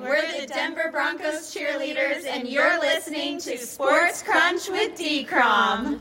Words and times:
We're 0.00 0.40
the 0.40 0.46
Denver 0.46 0.90
Broncos 0.92 1.52
cheerleaders, 1.52 2.24
and 2.24 2.48
you're 2.48 2.78
listening 2.78 3.38
to 3.40 3.58
Sports 3.58 4.22
Crunch 4.22 4.68
with 4.68 4.96
D. 4.96 5.24
Crom. 5.24 6.00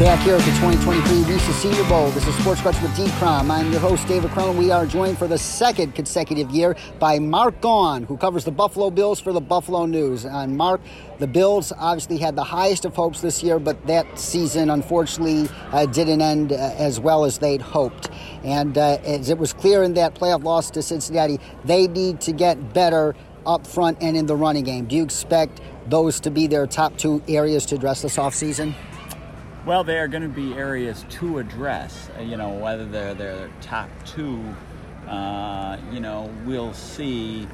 Back 0.00 0.20
here 0.20 0.34
at 0.34 0.40
the 0.40 0.52
2023 0.52 1.30
Reese's 1.30 1.56
Senior 1.56 1.84
Bowl. 1.86 2.08
This 2.12 2.26
is 2.26 2.34
Sports 2.36 2.62
Crunch 2.62 2.80
with 2.80 2.96
D-Crom. 2.96 3.50
I'm 3.50 3.70
your 3.70 3.82
host, 3.82 4.08
David 4.08 4.30
Cronin. 4.30 4.56
We 4.56 4.70
are 4.70 4.86
joined 4.86 5.18
for 5.18 5.28
the 5.28 5.36
second 5.36 5.94
consecutive 5.94 6.50
year 6.50 6.74
by 6.98 7.18
Mark 7.18 7.60
Gaughan, 7.60 8.06
who 8.06 8.16
covers 8.16 8.46
the 8.46 8.50
Buffalo 8.50 8.88
Bills 8.88 9.20
for 9.20 9.34
the 9.34 9.42
Buffalo 9.42 9.84
News. 9.84 10.24
And 10.24 10.56
Mark, 10.56 10.80
the 11.18 11.26
Bills 11.26 11.70
obviously 11.76 12.16
had 12.16 12.34
the 12.34 12.42
highest 12.42 12.86
of 12.86 12.96
hopes 12.96 13.20
this 13.20 13.42
year, 13.42 13.58
but 13.58 13.86
that 13.88 14.18
season 14.18 14.70
unfortunately 14.70 15.50
uh, 15.70 15.84
didn't 15.84 16.22
end 16.22 16.52
uh, 16.52 16.74
as 16.78 16.98
well 16.98 17.26
as 17.26 17.36
they'd 17.36 17.60
hoped. 17.60 18.08
And 18.42 18.78
uh, 18.78 19.00
as 19.04 19.28
it 19.28 19.36
was 19.36 19.52
clear 19.52 19.82
in 19.82 19.92
that 19.94 20.14
playoff 20.14 20.42
loss 20.42 20.70
to 20.70 20.82
Cincinnati, 20.82 21.38
they 21.66 21.88
need 21.88 22.22
to 22.22 22.32
get 22.32 22.72
better 22.72 23.14
up 23.44 23.66
front 23.66 23.98
and 24.00 24.16
in 24.16 24.24
the 24.24 24.34
running 24.34 24.64
game. 24.64 24.86
Do 24.86 24.96
you 24.96 25.02
expect 25.02 25.60
those 25.88 26.20
to 26.20 26.30
be 26.30 26.46
their 26.46 26.66
top 26.66 26.96
two 26.96 27.22
areas 27.28 27.66
to 27.66 27.74
address 27.74 28.00
this 28.00 28.16
offseason? 28.16 28.74
Well, 29.66 29.84
they 29.84 29.98
are 29.98 30.08
going 30.08 30.22
to 30.22 30.28
be 30.28 30.54
areas 30.54 31.04
to 31.10 31.38
address. 31.38 32.08
Uh, 32.16 32.22
you 32.22 32.38
know, 32.38 32.48
whether 32.48 32.86
they're 32.86 33.12
their 33.12 33.50
top 33.60 33.90
two, 34.06 34.42
uh, 35.06 35.76
you 35.92 36.00
know, 36.00 36.32
we'll 36.46 36.72
see 36.72 37.44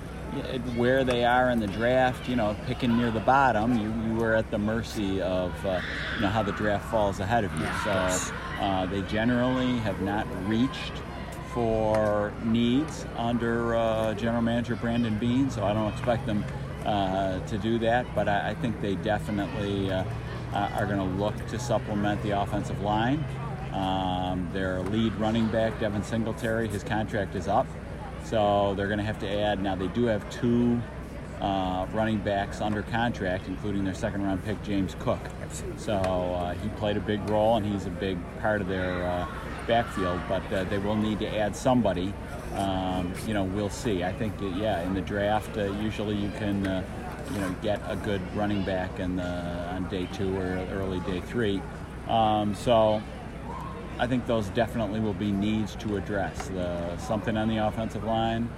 where 0.76 1.02
they 1.02 1.24
are 1.24 1.50
in 1.50 1.58
the 1.58 1.66
draft. 1.66 2.28
You 2.28 2.36
know, 2.36 2.56
picking 2.66 2.96
near 2.96 3.10
the 3.10 3.20
bottom, 3.20 3.76
you, 3.76 3.92
you 4.08 4.20
were 4.20 4.36
at 4.36 4.52
the 4.52 4.58
mercy 4.58 5.20
of 5.20 5.52
uh, 5.66 5.80
you 6.14 6.20
know 6.20 6.28
how 6.28 6.44
the 6.44 6.52
draft 6.52 6.88
falls 6.92 7.18
ahead 7.18 7.42
of 7.42 7.52
you. 7.58 7.66
So 7.82 8.32
uh, 8.60 8.86
they 8.86 9.02
generally 9.02 9.78
have 9.78 10.00
not 10.00 10.28
reached 10.48 10.92
for 11.52 12.32
needs 12.44 13.04
under 13.16 13.74
uh, 13.74 14.14
general 14.14 14.42
manager 14.42 14.76
Brandon 14.76 15.18
Beane, 15.18 15.50
So 15.50 15.64
I 15.64 15.72
don't 15.72 15.92
expect 15.92 16.26
them 16.26 16.44
uh, 16.84 17.40
to 17.46 17.58
do 17.58 17.80
that, 17.80 18.06
but 18.14 18.28
I, 18.28 18.50
I 18.50 18.54
think 18.54 18.80
they 18.80 18.94
definitely 18.96 19.90
uh, 20.52 20.70
are 20.74 20.86
going 20.86 20.98
to 20.98 21.16
look 21.18 21.34
to 21.48 21.58
supplement 21.58 22.22
the 22.22 22.30
offensive 22.30 22.80
line. 22.80 23.24
Um, 23.72 24.48
their 24.52 24.80
lead 24.80 25.14
running 25.16 25.48
back, 25.48 25.78
Devin 25.78 26.02
Singletary, 26.02 26.68
his 26.68 26.82
contract 26.82 27.34
is 27.34 27.46
up. 27.46 27.66
So 28.24 28.74
they're 28.76 28.86
going 28.86 28.98
to 28.98 29.04
have 29.04 29.18
to 29.20 29.28
add. 29.28 29.62
Now, 29.62 29.76
they 29.76 29.88
do 29.88 30.06
have 30.06 30.28
two 30.30 30.80
uh, 31.40 31.86
running 31.92 32.18
backs 32.18 32.60
under 32.60 32.82
contract, 32.82 33.46
including 33.48 33.84
their 33.84 33.94
second 33.94 34.22
round 34.24 34.44
pick, 34.44 34.62
James 34.62 34.96
Cook. 34.98 35.20
So 35.76 35.92
uh, 35.94 36.54
he 36.54 36.68
played 36.70 36.96
a 36.96 37.00
big 37.00 37.28
role 37.28 37.56
and 37.56 37.66
he's 37.66 37.86
a 37.86 37.90
big 37.90 38.18
part 38.40 38.60
of 38.60 38.68
their 38.68 39.04
uh, 39.04 39.26
backfield, 39.66 40.20
but 40.28 40.42
uh, 40.52 40.64
they 40.64 40.78
will 40.78 40.96
need 40.96 41.18
to 41.20 41.36
add 41.36 41.54
somebody. 41.54 42.12
Um, 42.54 43.12
you 43.26 43.34
know, 43.34 43.44
we'll 43.44 43.70
see. 43.70 44.02
I 44.02 44.12
think, 44.12 44.32
yeah, 44.40 44.82
in 44.82 44.94
the 44.94 45.02
draft, 45.02 45.56
uh, 45.58 45.64
usually 45.82 46.16
you 46.16 46.30
can 46.38 46.66
uh, 46.66 46.82
you 47.32 47.38
know 47.40 47.54
get 47.62 47.80
a 47.88 47.96
good 47.96 48.20
running 48.36 48.64
back 48.64 48.98
in 48.98 49.16
the 49.16 49.22
on 49.22 49.88
day 49.88 50.08
two 50.12 50.36
or 50.36 50.66
early 50.72 51.00
day 51.00 51.20
three. 51.20 51.60
Um, 52.08 52.54
so 52.54 53.02
I 53.98 54.06
think 54.06 54.26
those 54.26 54.48
definitely 54.50 55.00
will 55.00 55.14
be 55.14 55.32
needs 55.32 55.74
to 55.76 55.96
address. 55.96 56.48
The, 56.48 56.96
something 56.98 57.36
on 57.36 57.48
the 57.48 57.58
offensive 57.58 58.04
line. 58.04 58.48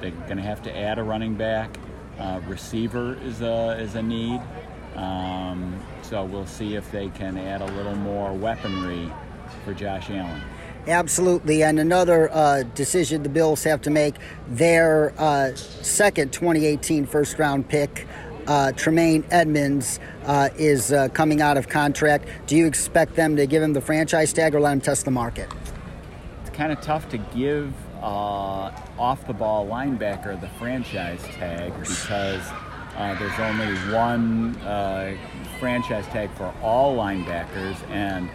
They're 0.00 0.10
going 0.10 0.36
to 0.36 0.42
have 0.42 0.62
to 0.64 0.76
add 0.76 0.98
a 0.98 1.02
running 1.02 1.34
back. 1.34 1.78
Uh, 2.18 2.40
receiver 2.46 3.16
is 3.22 3.42
a 3.42 3.78
is 3.78 3.94
a 3.94 4.02
need. 4.02 4.40
Um, 4.94 5.78
so 6.02 6.24
we'll 6.24 6.46
see 6.46 6.74
if 6.74 6.90
they 6.90 7.08
can 7.10 7.36
add 7.36 7.60
a 7.60 7.66
little 7.66 7.94
more 7.96 8.32
weaponry 8.32 9.12
for 9.64 9.74
Josh 9.74 10.08
Allen. 10.10 10.42
Absolutely. 10.86 11.64
And 11.64 11.80
another 11.80 12.30
uh, 12.32 12.62
decision 12.74 13.22
the 13.22 13.28
Bills 13.28 13.64
have 13.64 13.82
to 13.82 13.90
make 13.90 14.14
their 14.48 15.12
uh, 15.18 15.54
second 15.54 16.32
2018 16.32 17.06
first 17.06 17.38
round 17.38 17.68
pick, 17.68 18.06
uh, 18.46 18.70
Tremaine 18.72 19.24
Edmunds 19.30 19.98
uh, 20.26 20.50
is 20.56 20.92
uh, 20.92 21.08
coming 21.08 21.42
out 21.42 21.56
of 21.56 21.68
contract. 21.68 22.28
Do 22.46 22.56
you 22.56 22.66
expect 22.66 23.16
them 23.16 23.34
to 23.36 23.46
give 23.46 23.62
him 23.62 23.72
the 23.72 23.80
franchise 23.80 24.32
tag 24.32 24.54
or 24.54 24.60
let 24.60 24.74
him 24.74 24.80
test 24.80 25.04
the 25.04 25.10
market? 25.10 25.48
It's 26.42 26.56
kind 26.56 26.70
of 26.70 26.80
tough 26.80 27.08
to 27.08 27.18
give 27.18 27.74
uh, 28.00 28.70
off 28.98 29.26
the 29.26 29.32
ball 29.32 29.66
linebacker 29.66 30.40
the 30.40 30.48
franchise 30.50 31.22
tag 31.32 31.72
because. 31.80 32.42
there's 33.18 33.38
only 33.40 33.74
one 33.92 34.54
franchise 35.58 36.06
tag 36.06 36.30
for 36.34 36.54
all 36.62 36.96
linebackers, 36.96 37.76
and 37.90 38.30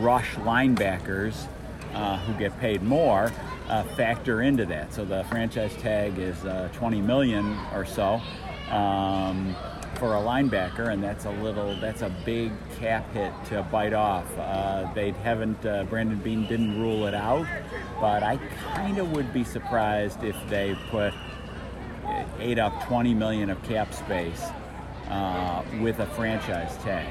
rush 0.00 0.34
linebackers 0.36 1.46
uh, 1.94 2.18
who 2.18 2.38
get 2.38 2.58
paid 2.60 2.82
more 2.82 3.32
uh, 3.68 3.84
factor 3.94 4.42
into 4.42 4.64
that. 4.66 4.92
So 4.92 5.04
the 5.04 5.24
franchise 5.24 5.74
tag 5.76 6.18
is 6.18 6.44
uh, 6.44 6.68
20 6.72 7.00
million 7.00 7.56
or 7.74 7.84
so 7.84 8.20
um, 8.70 9.54
for 9.96 10.16
a 10.16 10.20
linebacker, 10.20 10.92
and 10.92 11.02
that's 11.02 11.24
a 11.24 11.30
little 11.30 11.78
that's 11.80 12.02
a 12.02 12.14
big 12.24 12.52
cap 12.78 13.12
hit 13.12 13.32
to 13.46 13.62
bite 13.64 13.92
off. 13.92 14.26
Uh, 14.38 14.92
they 14.94 15.10
haven't 15.10 15.64
uh, 15.66 15.84
Brandon 15.84 16.18
Beane 16.18 16.46
didn't 16.46 16.80
rule 16.80 17.06
it 17.06 17.14
out, 17.14 17.46
but 18.00 18.22
I 18.22 18.36
kind 18.74 18.98
of 18.98 19.12
would 19.12 19.32
be 19.32 19.44
surprised 19.44 20.22
if 20.24 20.36
they 20.48 20.76
put 20.90 21.12
ate 22.38 22.58
up 22.58 22.84
20 22.86 23.14
million 23.14 23.50
of 23.50 23.62
cap 23.62 23.92
space 23.94 24.46
uh, 25.08 25.62
with 25.80 26.00
a 26.00 26.06
franchise 26.06 26.76
tag. 26.78 27.06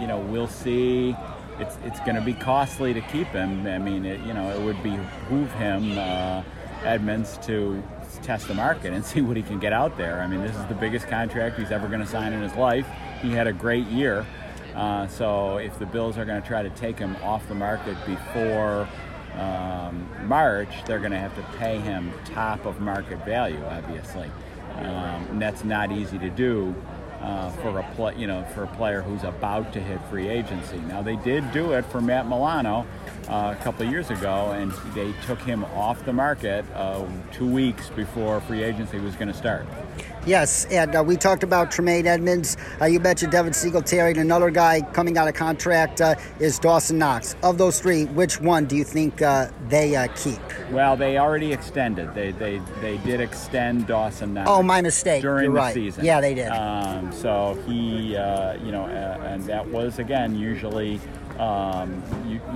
you 0.00 0.06
know, 0.06 0.18
we'll 0.18 0.48
see 0.48 1.14
it's 1.58 1.76
it's 1.84 2.00
going 2.00 2.14
to 2.14 2.20
be 2.20 2.34
costly 2.34 2.94
to 2.94 3.00
keep 3.00 3.28
him. 3.28 3.66
I 3.66 3.78
mean, 3.78 4.04
it, 4.04 4.20
you 4.20 4.32
know, 4.32 4.50
it 4.50 4.60
would 4.60 4.82
behoove 4.82 5.52
him, 5.54 5.98
uh, 5.98 6.42
Edmunds, 6.84 7.38
to 7.46 7.82
test 8.22 8.48
the 8.48 8.54
market 8.54 8.92
and 8.92 9.04
see 9.12 9.20
what 9.20 9.36
he 9.36 9.42
can 9.42 9.58
get 9.58 9.72
out 9.72 9.96
there. 9.96 10.20
I 10.20 10.26
mean, 10.26 10.42
this 10.42 10.56
is 10.56 10.66
the 10.66 10.74
biggest 10.74 11.08
contract 11.08 11.58
he's 11.58 11.70
ever 11.70 11.88
going 11.88 12.00
to 12.00 12.06
sign 12.06 12.32
in 12.32 12.42
his 12.42 12.54
life. 12.54 12.86
He 13.20 13.30
had 13.30 13.46
a 13.46 13.52
great 13.52 13.86
year. 13.86 14.26
Uh, 14.74 15.08
so 15.08 15.56
if 15.56 15.78
the 15.78 15.86
Bills 15.86 16.16
are 16.18 16.24
going 16.24 16.40
to 16.40 16.46
try 16.46 16.62
to 16.62 16.70
take 16.70 16.98
him 16.98 17.16
off 17.16 17.48
the 17.48 17.54
market 17.54 17.96
before 18.06 18.88
um, 19.34 20.08
March, 20.26 20.68
they're 20.86 21.00
going 21.00 21.10
to 21.10 21.18
have 21.18 21.34
to 21.34 21.42
pay 21.58 21.78
him 21.78 22.12
top 22.24 22.64
of 22.64 22.80
market 22.80 23.24
value, 23.24 23.62
obviously. 23.64 24.30
Um, 24.76 25.26
and 25.30 25.42
that's 25.42 25.64
not 25.64 25.90
easy 25.90 26.18
to 26.18 26.30
do 26.30 26.74
uh, 27.20 27.50
for 27.50 27.78
a 27.78 27.82
play, 27.94 28.14
you 28.16 28.26
know, 28.26 28.44
for 28.54 28.64
a 28.64 28.68
player 28.68 29.02
who's 29.02 29.24
about 29.24 29.72
to 29.72 29.80
hit 29.80 30.00
free 30.10 30.28
agency. 30.28 30.78
Now 30.88 31.02
they 31.02 31.16
did 31.16 31.50
do 31.52 31.72
it 31.72 31.84
for 31.86 32.00
Matt 32.00 32.26
Milano 32.26 32.86
uh, 33.28 33.54
a 33.58 33.62
couple 33.62 33.86
of 33.86 33.92
years 33.92 34.10
ago, 34.10 34.52
and 34.52 34.72
they 34.94 35.12
took 35.26 35.40
him 35.40 35.64
off 35.64 36.04
the 36.04 36.12
market 36.12 36.64
uh, 36.74 37.04
two 37.32 37.46
weeks 37.46 37.88
before 37.90 38.40
free 38.42 38.62
agency 38.62 38.98
was 38.98 39.14
going 39.14 39.28
to 39.28 39.34
start. 39.34 39.66
Yes, 40.26 40.66
and 40.66 40.94
uh, 40.94 41.02
we 41.02 41.16
talked 41.16 41.42
about 41.42 41.70
Tremaine 41.70 42.06
Edmunds. 42.06 42.56
Uh, 42.80 42.84
you 42.84 43.00
mentioned 43.00 43.32
Devin 43.32 43.52
Singletary, 43.52 44.10
and 44.10 44.20
another 44.20 44.50
guy 44.50 44.82
coming 44.92 45.16
out 45.16 45.26
of 45.26 45.34
contract 45.34 46.00
uh, 46.00 46.16
is 46.38 46.58
Dawson 46.58 46.98
Knox. 46.98 47.34
Of 47.42 47.56
those 47.56 47.80
three, 47.80 48.04
which 48.06 48.40
one 48.40 48.66
do 48.66 48.76
you 48.76 48.84
think 48.84 49.22
uh, 49.22 49.48
they 49.68 49.96
uh, 49.96 50.08
keep? 50.16 50.40
Well, 50.70 50.96
they 50.96 51.18
already 51.18 51.52
extended. 51.52 52.14
They 52.14 52.32
they, 52.32 52.60
they 52.80 52.98
did 52.98 53.20
extend 53.20 53.86
Dawson 53.86 54.34
Knox. 54.34 54.50
Oh, 54.50 54.62
my 54.62 54.82
mistake. 54.82 55.22
During 55.22 55.44
You're 55.44 55.52
the 55.54 55.58
right. 55.58 55.74
season. 55.74 56.04
Yeah, 56.04 56.20
they 56.20 56.34
did. 56.34 56.48
Um, 56.48 57.07
so 57.12 57.60
he, 57.66 58.16
uh, 58.16 58.54
you 58.64 58.72
know, 58.72 58.84
and 58.86 59.42
that 59.44 59.66
was 59.66 59.98
again 59.98 60.36
usually. 60.36 61.00
Um, 61.38 62.02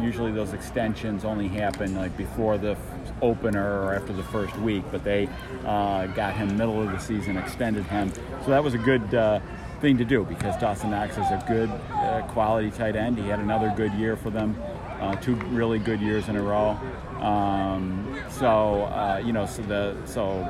usually 0.03 0.33
those 0.33 0.55
extensions 0.55 1.25
only 1.25 1.47
happen 1.47 1.95
like 1.95 2.17
before 2.17 2.59
the 2.59 2.77
opener 3.23 3.81
or 3.85 3.95
after 3.95 4.13
the 4.13 4.25
first 4.25 4.57
week, 4.59 4.83
but 4.91 5.05
they 5.05 5.29
uh, 5.65 6.07
got 6.09 6.35
him 6.35 6.57
middle 6.57 6.83
of 6.83 6.91
the 6.91 6.99
season, 6.99 7.37
extended 7.37 7.85
him. 7.85 8.13
So 8.45 8.51
that 8.51 8.63
was 8.63 8.75
a 8.75 8.79
good 8.79 9.15
uh, 9.15 9.41
thing 9.81 9.97
to 9.99 10.05
do 10.05 10.25
because 10.25 10.57
Dawson 10.61 10.91
Knox 10.91 11.13
is 11.13 11.27
a 11.31 11.45
good 11.47 11.71
uh, 11.93 12.23
quality 12.29 12.71
tight 12.71 12.97
end. 12.97 13.19
He 13.19 13.29
had 13.29 13.39
another 13.39 13.73
good 13.77 13.93
year 13.95 14.17
for 14.17 14.31
them, 14.31 14.61
uh, 15.01 15.15
two 15.17 15.34
really 15.34 15.79
good 15.79 16.01
years 16.01 16.29
in 16.29 16.37
a 16.37 16.43
row. 16.43 16.79
Um, 17.21 18.21
so 18.31 18.84
uh, 18.84 19.22
you 19.25 19.33
know, 19.33 19.47
so 19.47 19.63
the 19.63 19.97
so 20.05 20.48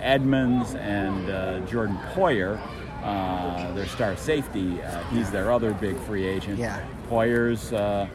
Edmunds 0.00 0.74
and 0.74 1.30
uh, 1.30 1.60
Jordan 1.60 1.98
Poyer. 2.14 2.60
Uh, 3.08 3.72
their 3.72 3.86
star 3.86 4.16
safety. 4.16 4.82
Uh, 4.82 5.02
he's 5.04 5.30
their 5.30 5.50
other 5.50 5.72
big 5.72 5.96
free 6.00 6.26
agent. 6.26 6.58
Yeah. 6.58 6.84
Poyer's 7.08 7.72
uh, 7.72 8.06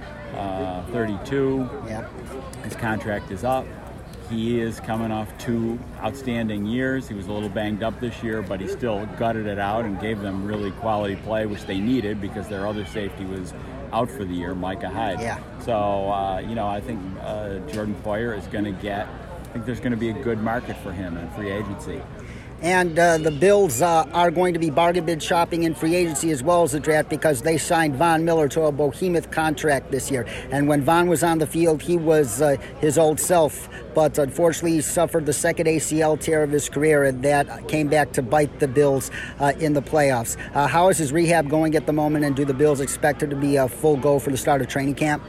32. 0.91 1.69
Yeah. 1.87 2.07
His 2.63 2.75
contract 2.75 3.31
is 3.31 3.43
up. 3.43 3.65
He 4.29 4.59
is 4.59 4.79
coming 4.79 5.11
off 5.11 5.35
two 5.37 5.79
outstanding 5.99 6.65
years. 6.65 7.07
He 7.07 7.13
was 7.15 7.27
a 7.27 7.31
little 7.31 7.49
banged 7.49 7.81
up 7.83 7.99
this 7.99 8.21
year, 8.23 8.41
but 8.41 8.59
he 8.61 8.67
still 8.67 9.05
gutted 9.17 9.47
it 9.47 9.59
out 9.59 9.85
and 9.85 9.99
gave 9.99 10.21
them 10.21 10.45
really 10.45 10.71
quality 10.71 11.15
play, 11.17 11.45
which 11.45 11.65
they 11.65 11.79
needed 11.79 12.21
because 12.21 12.47
their 12.47 12.67
other 12.67 12.85
safety 12.85 13.25
was 13.25 13.53
out 13.91 14.09
for 14.09 14.25
the 14.25 14.33
year, 14.33 14.53
Micah 14.55 14.89
Hyde. 14.89 15.19
Yeah. 15.19 15.39
So, 15.59 15.73
uh, 16.11 16.39
you 16.39 16.55
know, 16.55 16.67
I 16.67 16.81
think 16.81 16.99
uh, 17.21 17.59
Jordan 17.71 17.95
Poyer 18.03 18.37
is 18.37 18.45
going 18.47 18.65
to 18.65 18.71
get, 18.71 19.07
I 19.07 19.47
think 19.53 19.65
there's 19.65 19.79
going 19.79 19.91
to 19.91 19.97
be 19.97 20.09
a 20.09 20.23
good 20.23 20.39
market 20.41 20.77
for 20.77 20.91
him 20.91 21.17
in 21.17 21.29
free 21.31 21.51
agency. 21.51 22.01
And 22.63 22.97
uh, 22.97 23.17
the 23.17 23.29
Bills 23.29 23.81
uh, 23.81 24.07
are 24.13 24.31
going 24.31 24.53
to 24.53 24.59
be 24.59 24.69
bargain 24.69 25.05
bid 25.05 25.21
shopping 25.21 25.63
in 25.63 25.75
free 25.75 25.95
agency 25.95 26.31
as 26.31 26.41
well 26.41 26.63
as 26.63 26.71
the 26.71 26.79
draft 26.79 27.09
because 27.09 27.41
they 27.41 27.57
signed 27.57 27.97
Von 27.97 28.23
Miller 28.23 28.47
to 28.47 28.61
a 28.61 28.71
behemoth 28.71 29.31
contract 29.31 29.91
this 29.91 30.09
year. 30.09 30.25
And 30.49 30.69
when 30.69 30.81
Von 30.81 31.09
was 31.09 31.23
on 31.23 31.39
the 31.39 31.45
field, 31.45 31.81
he 31.81 31.97
was 31.97 32.41
uh, 32.41 32.55
his 32.79 32.97
old 32.97 33.19
self. 33.19 33.67
But 33.93 34.17
unfortunately, 34.17 34.75
he 34.75 34.81
suffered 34.81 35.25
the 35.25 35.33
second 35.33 35.67
ACL 35.67 36.17
tear 36.17 36.41
of 36.41 36.51
his 36.51 36.69
career, 36.69 37.03
and 37.03 37.21
that 37.23 37.67
came 37.67 37.89
back 37.89 38.13
to 38.13 38.21
bite 38.21 38.61
the 38.61 38.67
Bills 38.69 39.11
uh, 39.41 39.51
in 39.59 39.73
the 39.73 39.81
playoffs. 39.81 40.37
Uh, 40.55 40.65
how 40.65 40.87
is 40.87 40.97
his 40.97 41.11
rehab 41.11 41.49
going 41.49 41.75
at 41.75 41.85
the 41.85 41.93
moment, 41.93 42.23
and 42.23 42.33
do 42.33 42.45
the 42.45 42.53
Bills 42.53 42.79
expect 42.79 43.23
it 43.23 43.27
to 43.27 43.35
be 43.35 43.57
a 43.57 43.67
full 43.67 43.97
go 43.97 44.19
for 44.19 44.31
the 44.31 44.37
start 44.37 44.61
of 44.61 44.69
training 44.69 44.95
camp? 44.95 45.21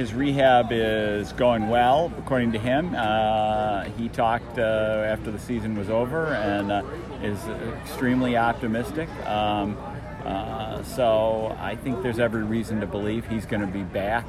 His 0.00 0.14
rehab 0.14 0.68
is 0.70 1.30
going 1.34 1.68
well, 1.68 2.10
according 2.16 2.52
to 2.52 2.58
him. 2.58 2.94
Uh, 2.96 3.84
he 3.98 4.08
talked 4.08 4.58
uh, 4.58 5.04
after 5.06 5.30
the 5.30 5.38
season 5.38 5.76
was 5.76 5.90
over 5.90 6.28
and 6.28 6.72
uh, 6.72 6.82
is 7.22 7.38
extremely 7.82 8.34
optimistic. 8.34 9.10
Um, 9.26 9.76
uh, 10.24 10.82
so 10.84 11.54
I 11.60 11.76
think 11.76 12.02
there's 12.02 12.18
every 12.18 12.44
reason 12.44 12.80
to 12.80 12.86
believe 12.86 13.26
he's 13.26 13.44
going 13.44 13.60
to 13.60 13.66
be 13.66 13.82
back 13.82 14.24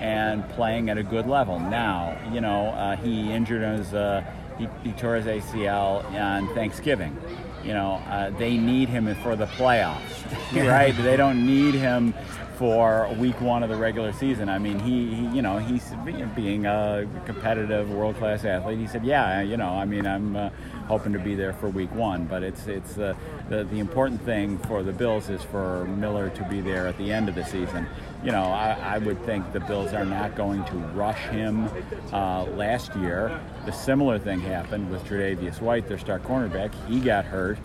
and 0.00 0.48
playing 0.50 0.90
at 0.90 0.98
a 0.98 1.04
good 1.04 1.28
level. 1.28 1.60
Now, 1.60 2.18
you 2.32 2.40
know, 2.40 2.70
uh, 2.70 2.96
he 2.96 3.30
injured 3.30 3.78
his, 3.78 3.94
uh, 3.94 4.24
he, 4.62 4.90
he, 4.90 4.92
tore 4.92 5.16
his 5.16 5.26
ACL 5.26 6.04
on 6.12 6.52
Thanksgiving. 6.54 7.16
You 7.64 7.74
know, 7.74 8.34
they 8.38 8.56
need 8.56 8.88
him 8.88 9.14
for 9.16 9.36
the 9.36 9.46
playoffs, 9.46 10.24
right? 10.68 10.96
they 10.96 11.16
don't 11.16 11.46
need 11.46 11.74
him 11.74 12.14
for 12.62 13.12
week 13.18 13.40
one 13.40 13.64
of 13.64 13.68
the 13.68 13.76
regular 13.76 14.12
season. 14.12 14.48
I 14.48 14.58
mean, 14.58 14.78
he, 14.78 15.14
he 15.14 15.36
you 15.36 15.42
know, 15.42 15.58
he's 15.58 15.92
being 16.36 16.66
a 16.66 17.08
competitive 17.24 17.90
world 17.90 18.16
class 18.16 18.44
athlete. 18.44 18.78
He 18.78 18.86
said, 18.86 19.04
"Yeah, 19.04 19.40
you 19.40 19.56
know, 19.56 19.70
I 19.70 19.84
mean, 19.84 20.06
I'm 20.06 20.36
uh, 20.36 20.50
hoping 20.86 21.12
to 21.12 21.18
be 21.18 21.34
there 21.34 21.52
for 21.54 21.68
week 21.68 21.92
one, 21.92 22.26
but 22.26 22.42
it's 22.42 22.66
it's 22.66 22.98
uh, 22.98 23.14
the 23.48 23.64
the 23.64 23.80
important 23.80 24.22
thing 24.22 24.58
for 24.58 24.84
the 24.84 24.92
Bills 24.92 25.28
is 25.28 25.42
for 25.42 25.86
Miller 25.86 26.30
to 26.30 26.44
be 26.44 26.60
there 26.60 26.86
at 26.86 26.96
the 26.98 27.12
end 27.12 27.28
of 27.28 27.34
the 27.34 27.44
season. 27.44 27.86
You 28.22 28.30
know, 28.30 28.44
I, 28.44 28.78
I 28.80 28.98
would 28.98 29.24
think 29.26 29.52
the 29.52 29.58
Bills 29.60 29.92
are 29.92 30.04
not 30.04 30.36
going 30.36 30.64
to 30.66 30.74
rush 30.94 31.20
him. 31.28 31.68
Uh, 32.12 32.44
last 32.44 32.94
year, 32.96 33.40
the 33.66 33.72
similar 33.72 34.18
thing 34.18 34.40
happened 34.40 34.90
with 34.90 35.04
Tre'Davious 35.04 35.60
White, 35.60 35.88
their 35.88 35.98
star 35.98 36.20
cornerback. 36.20 36.72
He 36.86 37.00
got 37.00 37.24
hurt 37.24 37.58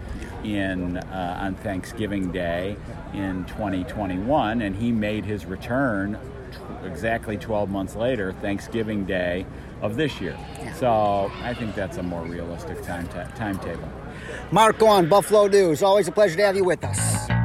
in 0.43 0.97
uh, 0.97 1.37
on 1.41 1.55
Thanksgiving 1.55 2.31
Day 2.31 2.75
in 3.13 3.45
2021, 3.45 4.61
and 4.61 4.75
he 4.75 4.91
made 4.91 5.25
his 5.25 5.45
return 5.45 6.17
t- 6.51 6.87
exactly 6.87 7.37
12 7.37 7.69
months 7.69 7.95
later, 7.95 8.33
Thanksgiving 8.33 9.05
Day 9.05 9.45
of 9.81 9.95
this 9.95 10.19
year. 10.19 10.35
Yeah. 10.59 10.73
So 10.73 11.31
I 11.43 11.53
think 11.53 11.75
that's 11.75 11.97
a 11.97 12.03
more 12.03 12.23
realistic 12.23 12.81
time 12.81 13.07
t- 13.09 13.19
timetable. 13.35 13.89
Mark 14.51 14.81
on 14.81 15.07
Buffalo 15.07 15.47
News. 15.47 15.83
Always 15.83 16.07
a 16.07 16.11
pleasure 16.11 16.37
to 16.37 16.45
have 16.45 16.55
you 16.55 16.63
with 16.63 16.83
us. 16.83 17.36